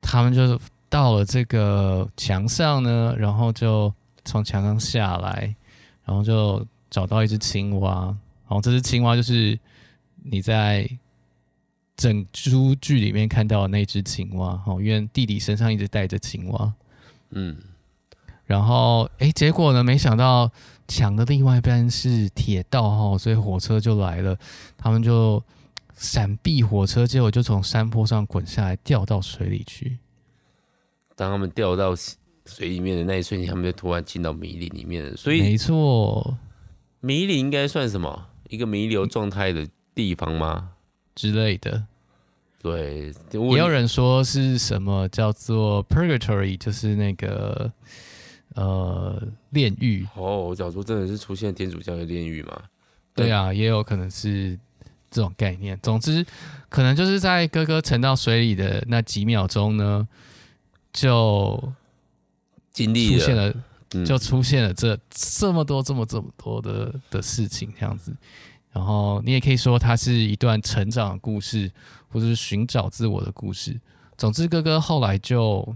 [0.00, 3.94] 他们就到了这个墙上呢，然后就
[4.24, 5.54] 从墙上下来，
[6.04, 8.06] 然后就找到一只青蛙。
[8.48, 9.56] 然后这只青蛙就是
[10.24, 10.90] 你在
[11.96, 16.74] 整出剧里面看到的那只青蛙哈，因为弟弟身上一直带着青蛙。
[17.30, 17.56] 嗯，
[18.44, 20.50] 然后哎，结果呢，没想到。
[20.86, 24.38] 墙的另外一边是铁道哈，所以火车就来了。
[24.76, 25.42] 他们就
[25.96, 29.96] 闪避火车，结果就从山坡上滚下来，掉到水里去。
[31.16, 31.96] 当他们掉到
[32.44, 35.16] 水里面的那一瞬间，他们就突然进到迷林里面了。
[35.16, 36.36] 所以，没错，
[37.00, 38.26] 迷林应该算什么？
[38.50, 40.72] 一个弥留状态的地方吗？
[41.14, 41.86] 之类的。
[42.62, 47.70] 对，也有人说是什么叫做 purgatory，就是那个
[48.54, 50.06] 呃炼狱。
[50.14, 52.62] 哦，假如说真的是出现天主教的炼狱吗？
[53.14, 54.58] 对啊，也有可能是
[55.10, 55.78] 这种概念。
[55.82, 56.24] 总之，
[56.70, 60.08] 可能就是在哥哥沉到水里的那几秒钟呢，
[60.90, 61.72] 就
[62.72, 63.54] 经历出现了，
[64.06, 68.10] 就出现了这这么多、这么这么多的的事情，这样子。
[68.74, 71.72] 然后你也可以说，它是一段成长的故事。
[72.14, 73.76] 或者是寻找自我的故事。
[74.16, 75.74] 总之，哥哥后来就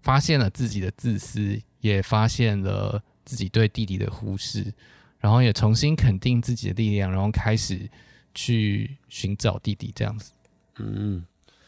[0.00, 4.72] 发现了自己的自私，也发现了自己对弟弟的忽视，
[5.20, 7.86] 然后也重新肯定自己的力量，然后开始
[8.34, 9.92] 去寻找弟弟。
[9.94, 10.32] 这样子，
[10.78, 11.22] 嗯，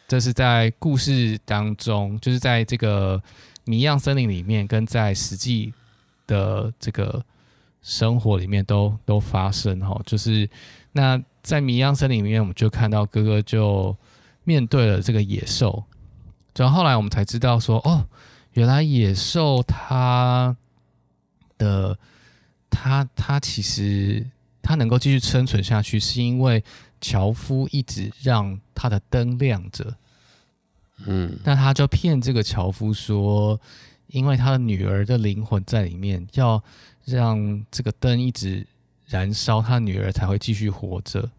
[0.08, 3.22] 这是在故事当中，就是在这个
[3.66, 5.74] 谜样森林里面，跟在实际
[6.26, 7.22] 的这个
[7.84, 10.50] 生活里面都都发生哈，就是
[10.90, 11.22] 那。
[11.44, 13.94] 在迷样森林里面，我们就看到哥哥就
[14.44, 15.84] 面对了这个野兽，
[16.56, 18.08] 然后后来我们才知道说，哦，
[18.54, 20.56] 原来野兽它
[21.58, 21.98] 的
[22.70, 24.26] 它它其实
[24.62, 26.64] 它能够继续生存下去，是因为
[26.98, 29.94] 樵夫一直让他的灯亮着，
[31.04, 33.60] 嗯，那他就骗这个樵夫说，
[34.06, 36.64] 因为他的女儿的灵魂在里面，要
[37.04, 38.66] 让这个灯一直。
[39.06, 41.30] 燃烧，他女儿才会继续活着。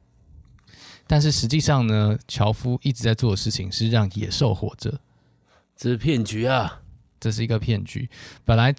[1.08, 4.99] 但是实际上呢，樵夫一直在做的事情是让野兽活着。
[5.75, 6.80] 这是骗局啊！
[7.19, 8.08] 这是一个骗局。
[8.45, 8.73] 本来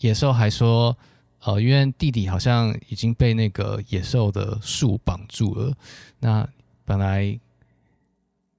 [0.00, 0.96] 野兽还说，
[1.40, 5.74] 呃，因为弟弟好像已经被那个野兽的树绑住了。
[6.20, 6.46] 那
[6.84, 7.40] 本来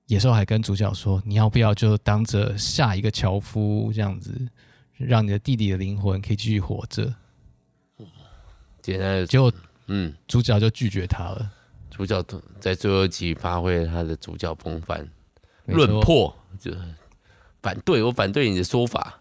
[0.08, 4.36] 野兽还跟主角说，你要不要就当着下一个樵夫这样子，
[4.98, 7.13] 让你的弟弟的灵魂可以继续活着。
[8.93, 9.52] 现在结果。
[9.89, 11.50] 嗯，主角就拒绝他了。
[11.89, 12.21] 主角
[12.60, 15.10] 在最后一集发挥了他的主角风范，
[15.65, 16.73] 论破就
[17.62, 19.17] 反对，我反对你的说法。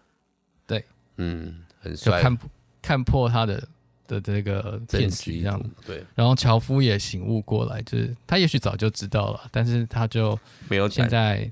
[0.66, 0.84] 对，
[1.18, 2.38] 嗯，很帅，看
[2.82, 3.68] 看破他的
[4.08, 6.04] 的这个骗局，这样对。
[6.16, 10.36] 然后樵夫也醒悟过来，就是他也许早就知道了，但是他就
[10.68, 11.48] 没有现在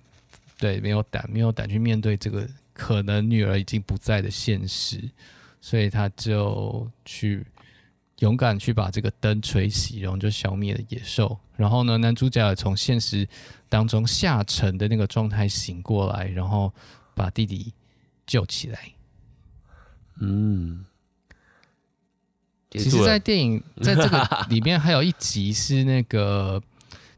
[0.59, 5.00] 对没有胆，没有胆去面对这个可能女儿已经不在的现实，
[5.61, 7.46] 所以他就去。
[8.20, 11.38] 勇敢去把这个灯吹熄，然后就消灭了野兽。
[11.57, 13.29] 然后呢，男主角也从现实
[13.68, 16.72] 当中下沉的那个状态醒过来，然后
[17.14, 17.72] 把弟弟
[18.27, 18.79] 救起来。
[20.20, 20.85] 嗯，
[22.70, 26.62] 其实，在电影在这个里面还有一集是那个，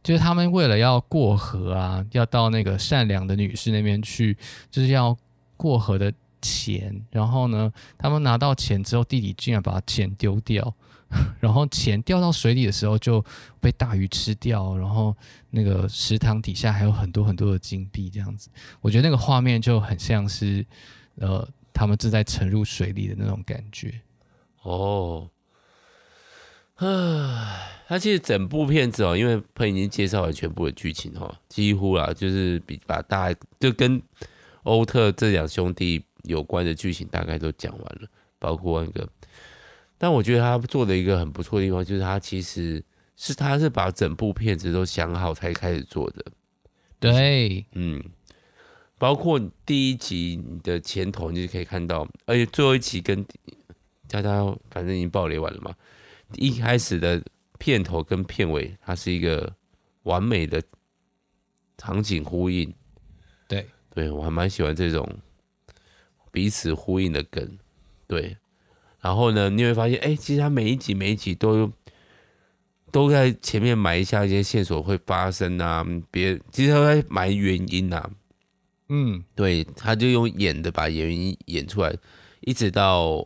[0.02, 4.36] 就是他们为了要过河啊，要到那个善良的女士那边去，
[4.70, 5.16] 就是要
[5.56, 7.04] 过河的钱。
[7.10, 10.74] 然后呢，他们拿到钱之后，弟弟竟然把钱丢掉。
[11.38, 13.24] 然后钱掉到水里的时候就
[13.60, 15.16] 被大鱼吃掉，然后
[15.50, 20.66] 那个池塘底下还有很多很多的金币，这样子，我觉得那个画面就很像是，
[21.16, 24.00] 呃，他们正在沉入水里的那种感觉。
[24.62, 25.30] 哦，
[26.74, 34.02] 唉，他其实整部片子哦，因为他已经介绍了全部的剧情哈，几乎啦，就是比把大就跟
[34.64, 38.08] 欧特这两兄弟有关的剧情大概都讲完了，
[38.40, 39.08] 包括那个。
[39.98, 42.84] 但我觉得他做的一个很不错的地方，就是他其实
[43.16, 46.24] 是他是把整部片子都想好才开始做的。
[47.00, 48.02] 对，嗯，
[48.98, 53.24] 包括第一集的前头你就可以看到，而且最后一集跟
[54.08, 55.74] 大家反正已经爆雷完了嘛。
[56.34, 57.22] 一开始的
[57.58, 59.54] 片头跟片尾，它是一个
[60.02, 60.62] 完美的
[61.78, 62.72] 场景呼应。
[63.48, 65.08] 对，对我还蛮喜欢这种
[66.30, 67.58] 彼此呼应的梗。
[68.06, 68.36] 对。
[69.00, 71.70] 然后呢，你会发现，哎，其实他每一集每一集都
[72.90, 78.10] 都在前面埋下一些线索会发生啊，别其实他在埋原因啊，
[78.88, 81.94] 嗯，对，他就用演的把原因演出来，
[82.40, 83.24] 一直到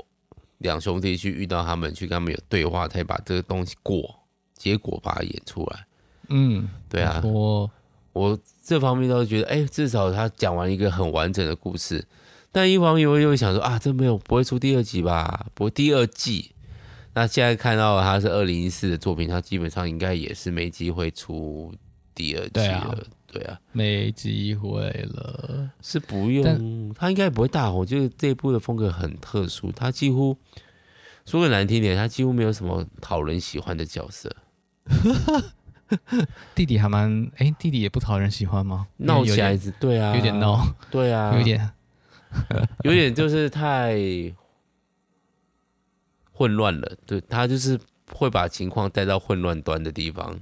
[0.59, 4.17] 两兄弟去遇到他们，去跟他们有对话，才把这个东西过，
[4.55, 5.87] 结果把它演出来，
[6.29, 7.71] 嗯，对啊，我
[8.13, 12.05] 我这方面倒是觉得，哎，至少他讲完一个很完整的故事。
[12.53, 15.47] 但一方面我又会想说啊，这没有不会出第二集吧？
[15.55, 16.53] 不会第二季。
[17.13, 21.75] 那现在看到他是二零一四的作品，他基本上应该也是没机会出
[22.15, 23.07] 第二季了。
[23.27, 25.71] 对啊，没机会了。
[25.81, 27.87] 是不用，他应该不会大红。
[27.87, 30.37] 就是这一部的风格很特殊，他几乎
[31.25, 34.35] 说个难听点，他几乎没有什么讨人喜欢的角色。
[36.55, 38.87] 弟弟还蛮哎、欸，弟弟也不讨人喜欢吗？
[38.97, 41.71] 闹起来子，对啊，有点闹，对啊，有点，
[42.85, 43.97] 有点就是太
[46.33, 46.93] 混乱了。
[47.07, 47.79] 对，他就是
[48.13, 50.39] 会把情况带到混乱端的地方。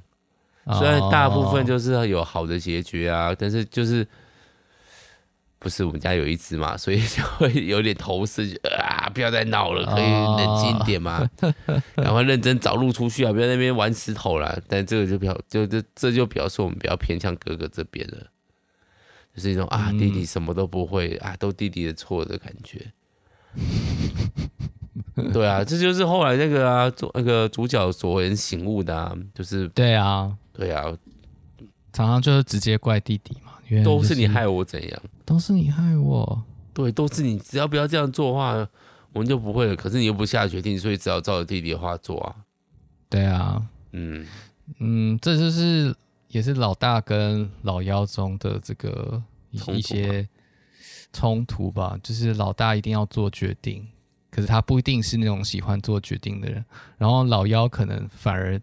[0.79, 4.07] 虽然大部分就是有好的结局啊，但是就是。
[5.61, 9.11] 不是我们家有一只嘛，所以就会有点头势啊！
[9.13, 11.29] 不要再闹了，可以冷静一点嘛，
[11.97, 13.33] 赶快认真找路出去啊！
[13.33, 14.57] 不要在那边玩石头啦。
[14.69, 18.27] 但这个就比较就这这就表示我们比较偏向哥哥这边了，
[19.39, 22.93] 就是一种啊弟弟什么都不会啊，都弟弟的错的感觉。
[25.33, 30.85] 对啊，这就是后来那个啊，做那个主角所为人醒悟的啊，就是对啊，对啊，
[31.93, 33.53] 常常就是直接怪弟弟嘛。
[33.85, 35.03] 都是你害我怎样？
[35.25, 36.43] 都是你害我。
[36.73, 37.39] 对，都是你。
[37.39, 38.55] 只要不要这样做的话，
[39.13, 39.77] 我们就不会了。
[39.77, 42.35] 可是你又不下决定，所以只好照着弟弟的话做啊。
[43.11, 44.27] 对啊，嗯
[44.79, 45.95] 嗯，这就是
[46.29, 50.29] 也是老大跟老幺中的这个一些
[51.13, 51.99] 冲突吧。
[52.03, 53.87] 就是老大一定要做决定，
[54.31, 56.65] 可是他不一定是那种喜欢做决定的人。
[56.97, 58.61] 然后老幺可能反而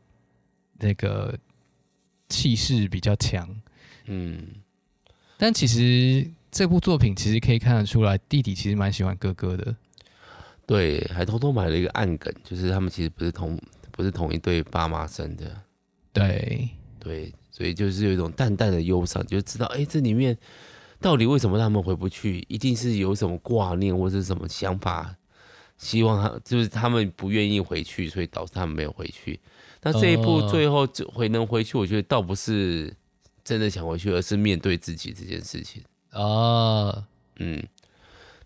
[0.79, 1.37] 那个
[2.29, 3.47] 气势比较强，
[4.05, 4.47] 嗯。
[5.37, 9.75] 但其实这部作品其实可以看得出来，弟弟其实蛮喜欢哥哥的。
[10.65, 13.59] 对，还偷偷买了一个暗梗，就是他们其实不是同
[13.91, 15.61] 不是同一对爸妈生的。
[16.13, 20.37] 对对，所以就是有一种淡淡的忧伤，就知道哎，这里面
[20.99, 22.45] 到底为什么他们回不去？
[22.49, 25.15] 一定是有什么挂念或者什么想法，
[25.77, 29.39] 希望他就是他们不愿意回去，所以导致他们没有回去。
[29.83, 32.93] 那这一步最后回能回去，我觉得倒不是。
[33.45, 37.63] 真的想回去，而是面对自己这件事情啊，嗯，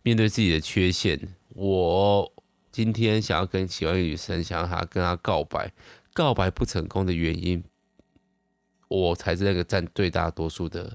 [0.03, 1.17] 面对自己的缺陷。
[1.55, 2.29] 我
[2.69, 5.71] 今天想要跟喜欢的女生，想要她跟她告白，
[6.11, 7.63] 告白不成功的原因，
[8.89, 10.93] 我才是那个占最大多数的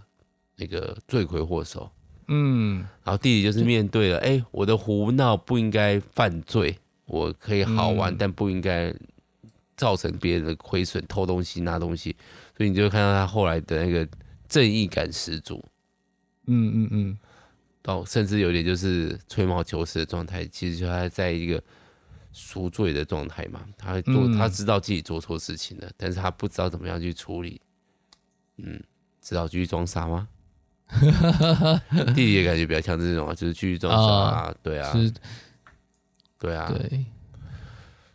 [0.56, 1.90] 那个罪魁祸首。
[2.28, 8.94] 嗯，然后弟弟就是面对了，哎、欸，我的胡闹不应该犯罪，我可以好玩，嗯、但不应该
[9.76, 12.16] 造成别人的亏损，偷东西、拿东西。
[12.56, 14.08] 所以你就看到他后来的那个
[14.48, 15.62] 正义感十足，
[16.46, 17.18] 嗯嗯嗯，
[17.82, 21.62] 到甚至有点就是吹毛求疵的状态，其实就他在一个
[22.32, 23.60] 赎罪的状态嘛。
[23.76, 27.60] 他会做，他知道自己做错事情了，但是他不知道怎么样去处理。
[28.56, 28.82] 嗯，
[29.20, 30.28] 知道继续装傻吗？
[32.08, 34.92] 弟弟也感觉比较像这种啊，就是继续装傻啊，对啊，
[36.38, 37.04] 对啊，对。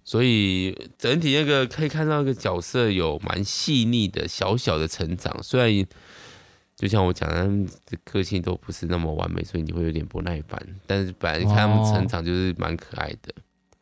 [0.04, 5.88] 所以整体那个可以看到一个角色有蛮细腻的小小的成长，虽然
[6.76, 10.60] 就像我讲的，他们的个性都不是那么完美，所以你会有点不耐烦。
[10.88, 13.34] 但是本来看他们成长就是蛮可爱的。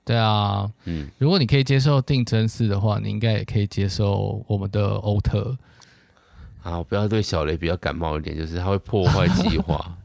[0.03, 5.57] 对啊，嗯，如果你可以接受定真寺的话，你应该也可以接受我们的欧特。
[6.71, 9.97] 啊，我不要对小雷比较感冒一点，就是他会破坏计划。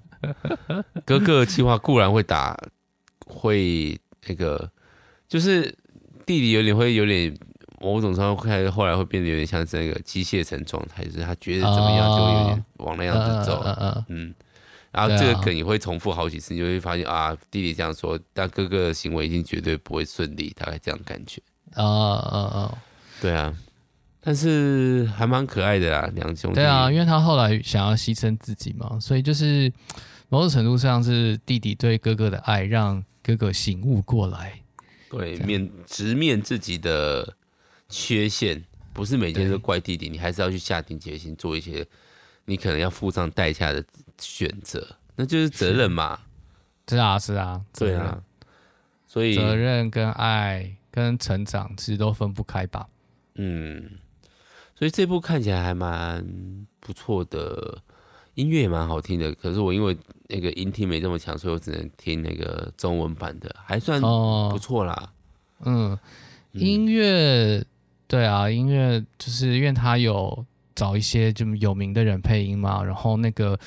[1.04, 2.56] 哥哥的计划固然会打，
[3.26, 4.70] 会那个
[5.28, 5.74] 就是。
[6.24, 7.36] 弟弟有点会有点
[7.80, 13.60] 某种程度开始后来会变得有点像是那个机械神状态，就是他觉得怎么样就会有点往那样子走，
[14.08, 14.32] 嗯，
[14.92, 21.42] 然后这个梗也会重复好几次，你就会发现啊，弟弟这样说，但哥哥的行为一定绝对不会顺利，大概这样感觉，
[21.74, 22.78] 啊啊啊，
[23.20, 23.52] 对啊，
[24.24, 29.70] 但是还蛮可爱的啊，两兄弟，对啊，因为他后来想要牺牲自己嘛，所以就是
[30.28, 34.62] 某种程度上是弟弟对哥哥的爱让哥哥醒悟过来。
[35.10, 37.36] 对，面直面自己的
[37.88, 41.84] 缺陷，不是每件都怪弟弟，你还是要去下定决心做一些
[42.44, 43.84] 你可能要付上代价的
[44.18, 46.18] 选择，那就是责任嘛。
[46.88, 48.22] 是啊，是啊，对啊。
[49.06, 52.88] 所以责任跟爱跟成长其实都分不开吧？
[53.34, 53.90] 嗯，
[54.74, 56.24] 所以这部看起来还蛮
[56.80, 57.82] 不错的。
[58.34, 59.94] 音乐也蛮好听的，可是我因为
[60.28, 65.12] 那个音听没这么强，所以我只能听那个中文版的，还算不错啦。
[65.58, 65.98] 哦、嗯，
[66.52, 67.62] 音乐
[68.06, 73.60] 对啊，音乐就是因为他有找一些就有名的人配音嘛，然后那个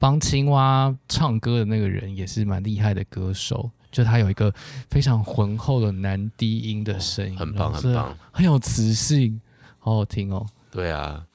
[0.00, 4.52] 帮青蛙唱歌的那个人也是蛮厉害的歌手，就他有一个
[4.90, 9.40] 非常浑厚的男低音的声音，哦、很棒很棒，很有磁性，
[9.86, 10.44] 好好听哦。
[10.72, 11.26] 对啊，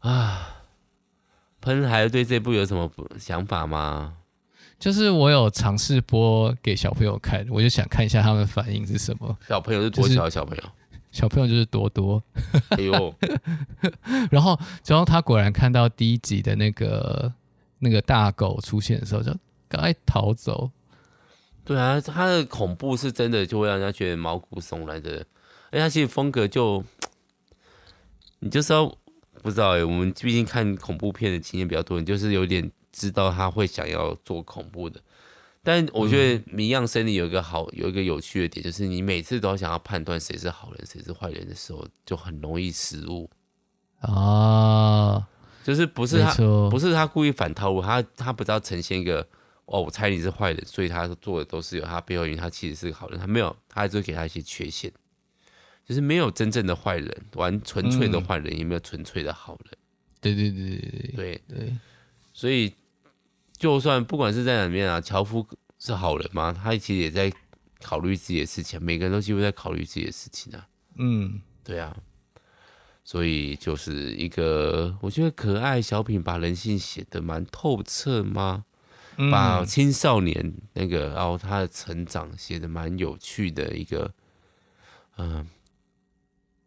[0.00, 0.48] 啊。
[1.60, 2.90] 喷还对这部有什么
[3.20, 4.14] 想法吗？
[4.80, 9.38] 就是我有尝试播给小朋友看，我就想看一下他们反应是什么。
[9.46, 10.62] 小朋友是多小的小朋友？
[11.12, 12.20] 小朋友就是多多。
[12.70, 13.14] 哎呦！
[14.32, 17.32] 然后，然后他果然看到第一集的那个
[17.78, 19.32] 那个大狗出现的时候，就
[19.68, 20.68] 赶快逃走。
[21.64, 25.24] 对啊，他的恐怖是真的，就会让人家觉得毛骨悚然的。
[25.70, 26.82] 而且他其实风格就。
[28.42, 28.86] 你就是要
[29.40, 35.00] 不知道哎、欸，我们毕竟看恐怖片的经验比较多，你就是有点知道他会想要做恐怖的。
[35.62, 43.30] 但我觉得《谜样森林》有一个好，有一个有趣的点，就是你每次都要想要判断谁是好人，谁是坏人的时候，就很容易失误
[44.00, 45.28] 啊。
[45.62, 46.34] 就是不是他，
[46.68, 49.24] 不是他故意反套路，他他不知道呈现一个
[49.66, 54.92] 哦，我猜你是坏人，所以他做的都是有他背后原因，他其实是个好人，他没有，他就给他一些缺陷，
[55.92, 59.76] 就是没有真正的坏人，玩纯粹的坏人，也没有纯粹的好人。
[60.20, 61.76] 对对对对对对，
[62.32, 62.72] 所以。
[63.58, 65.46] 就算不管是在哪边啊，樵夫
[65.78, 66.52] 是好人吗？
[66.52, 67.32] 他其实也在
[67.80, 70.66] 考虑自己的事情，每个人都几乎在考虑自己的事情啊。
[70.96, 71.96] 嗯，对啊，
[73.04, 78.64] 所以就是一个我觉得可爱小品，把人性写的蛮透彻吗？
[79.16, 84.12] 嗯、把青少年那个然后他的成长写的蛮有趣的一个
[85.18, 85.46] 嗯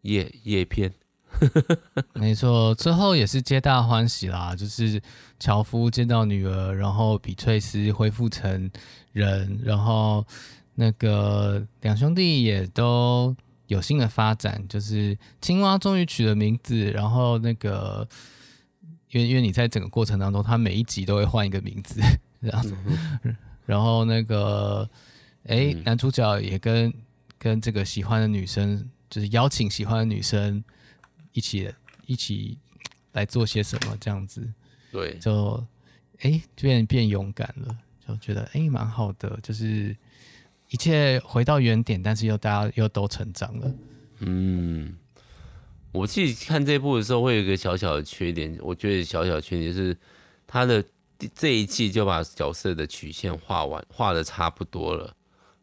[0.06, 0.92] 叶叶片。
[2.14, 5.02] 没错，最后也是皆大欢喜啦，就是
[5.38, 8.70] 樵夫见到女儿，然后比翠丝恢复成
[9.12, 10.24] 人，然后
[10.76, 13.36] 那个两兄弟也都
[13.66, 18.08] 有新的发展，就是青蛙终于取了名字，然后那个
[19.10, 22.00] 因为因为你在整个过程当中，他每一集都会换一个名字，
[22.40, 22.74] 这样子，
[23.66, 24.88] 然后那个
[25.48, 26.90] 哎，男主角也跟
[27.38, 30.62] 跟这个喜欢的女生，就是邀请喜欢的女生。
[31.32, 31.70] 一起
[32.06, 32.56] 一起
[33.12, 34.40] 来做些什么这样子，
[34.90, 35.62] 对，就
[36.20, 37.76] 哎变变勇敢了，
[38.08, 39.94] 就觉得哎蛮好的，就是
[40.70, 43.74] 一切回到原点，但是又大家又都成长了。
[44.20, 44.96] 嗯，
[45.92, 49.94] 我自己看这部的时候会有一个小小的缺点，我觉得小小的缺点就是
[50.46, 50.82] 他的
[51.34, 55.14] 这一季就把角色的曲线画完，画的差不多了，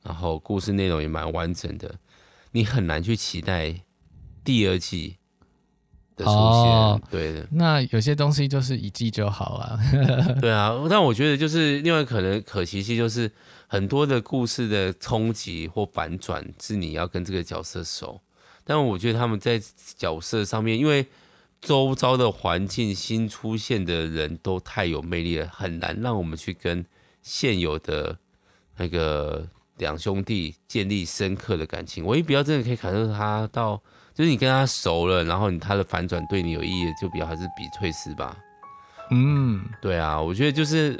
[0.03, 1.95] 然后故事内容也蛮完整的，
[2.53, 3.81] 你很难去期待
[4.43, 5.17] 第二季。
[6.15, 7.47] 的出现，哦、对的。
[7.51, 9.79] 那有些东西就是一季就好啊。
[10.39, 13.31] 对啊，但我觉得就是另外可能可惜性就是
[13.65, 18.21] 很多的故事的冲击或反转是你要跟这个角色熟，
[18.63, 19.59] 但我觉得他们在
[19.97, 21.07] 角色上面，因为
[21.59, 26.85] 周遭的环境新出现的人都太有魅力了，很难让我们去跟
[27.23, 28.19] 现有的
[28.77, 29.47] 那个
[29.77, 32.05] 两兄弟建立深刻的感情。
[32.05, 33.81] 我一比较真的可以感受他到。
[34.15, 38.37] 就是你跟他熟了，然后你他的反转对你有意义，就比较还是比翠丝吧。
[39.09, 40.91] 嗯，对啊，我觉得就是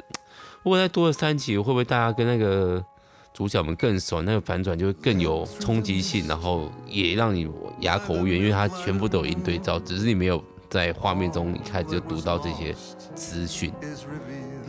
[0.64, 2.84] 如果再多了三集，会不会大家跟那个
[3.32, 7.48] 主角们更熟，那个反转就会更有冲击性，然后也让你
[7.82, 10.42] 哑口无言，因为他全部都有应对照，只是你没有
[10.74, 12.74] 在画面中一开始就读到这些
[13.14, 13.72] 资讯，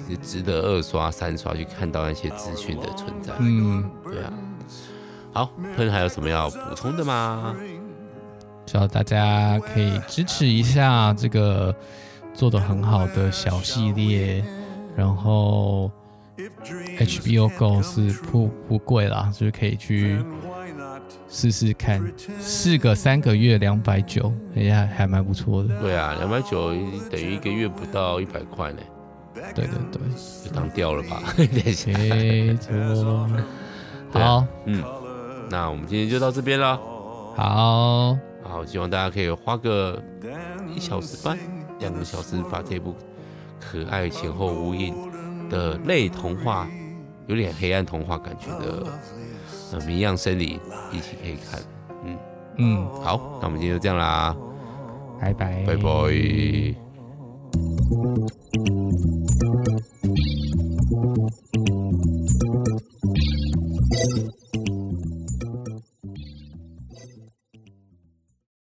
[0.08, 3.34] 是值得二刷三刷去看到那些资讯的存在。
[3.40, 4.32] 嗯，对啊。
[5.34, 7.56] 好，喷还有什么要补充的吗？
[8.68, 11.76] 希望大家可以支持一下这个
[12.36, 14.46] 做的很好的小系列，
[14.96, 15.90] 然后
[17.00, 20.24] HBO Go 是不不贵啦，就是可以去
[21.30, 22.02] 试试看，
[22.40, 25.70] 试个三个月两百九，哎呀，还蛮不错的。
[25.82, 26.70] 对啊，两百九
[27.10, 28.80] 等于一个月不到一百块呢。
[29.54, 30.02] 对对对，
[30.44, 31.22] 就当掉了吧。
[31.38, 33.30] 没错。
[34.12, 34.84] 好，嗯，
[35.50, 36.80] 那我们今天就到这边了。
[37.36, 38.18] 好。
[38.48, 40.02] 好，希望大家可以花个
[40.74, 41.36] 一小时半、
[41.80, 42.96] 两个小时，把这部
[43.60, 44.96] 可爱前后呼应
[45.50, 46.68] 的类童话，
[47.26, 48.86] 有点黑暗童话感觉的
[49.80, 50.60] 不一样森林，
[50.92, 51.60] 一起可以看。
[52.04, 52.18] 嗯
[52.58, 54.36] 嗯，好，那我们今天就这样啦，
[55.20, 55.86] 拜拜拜拜。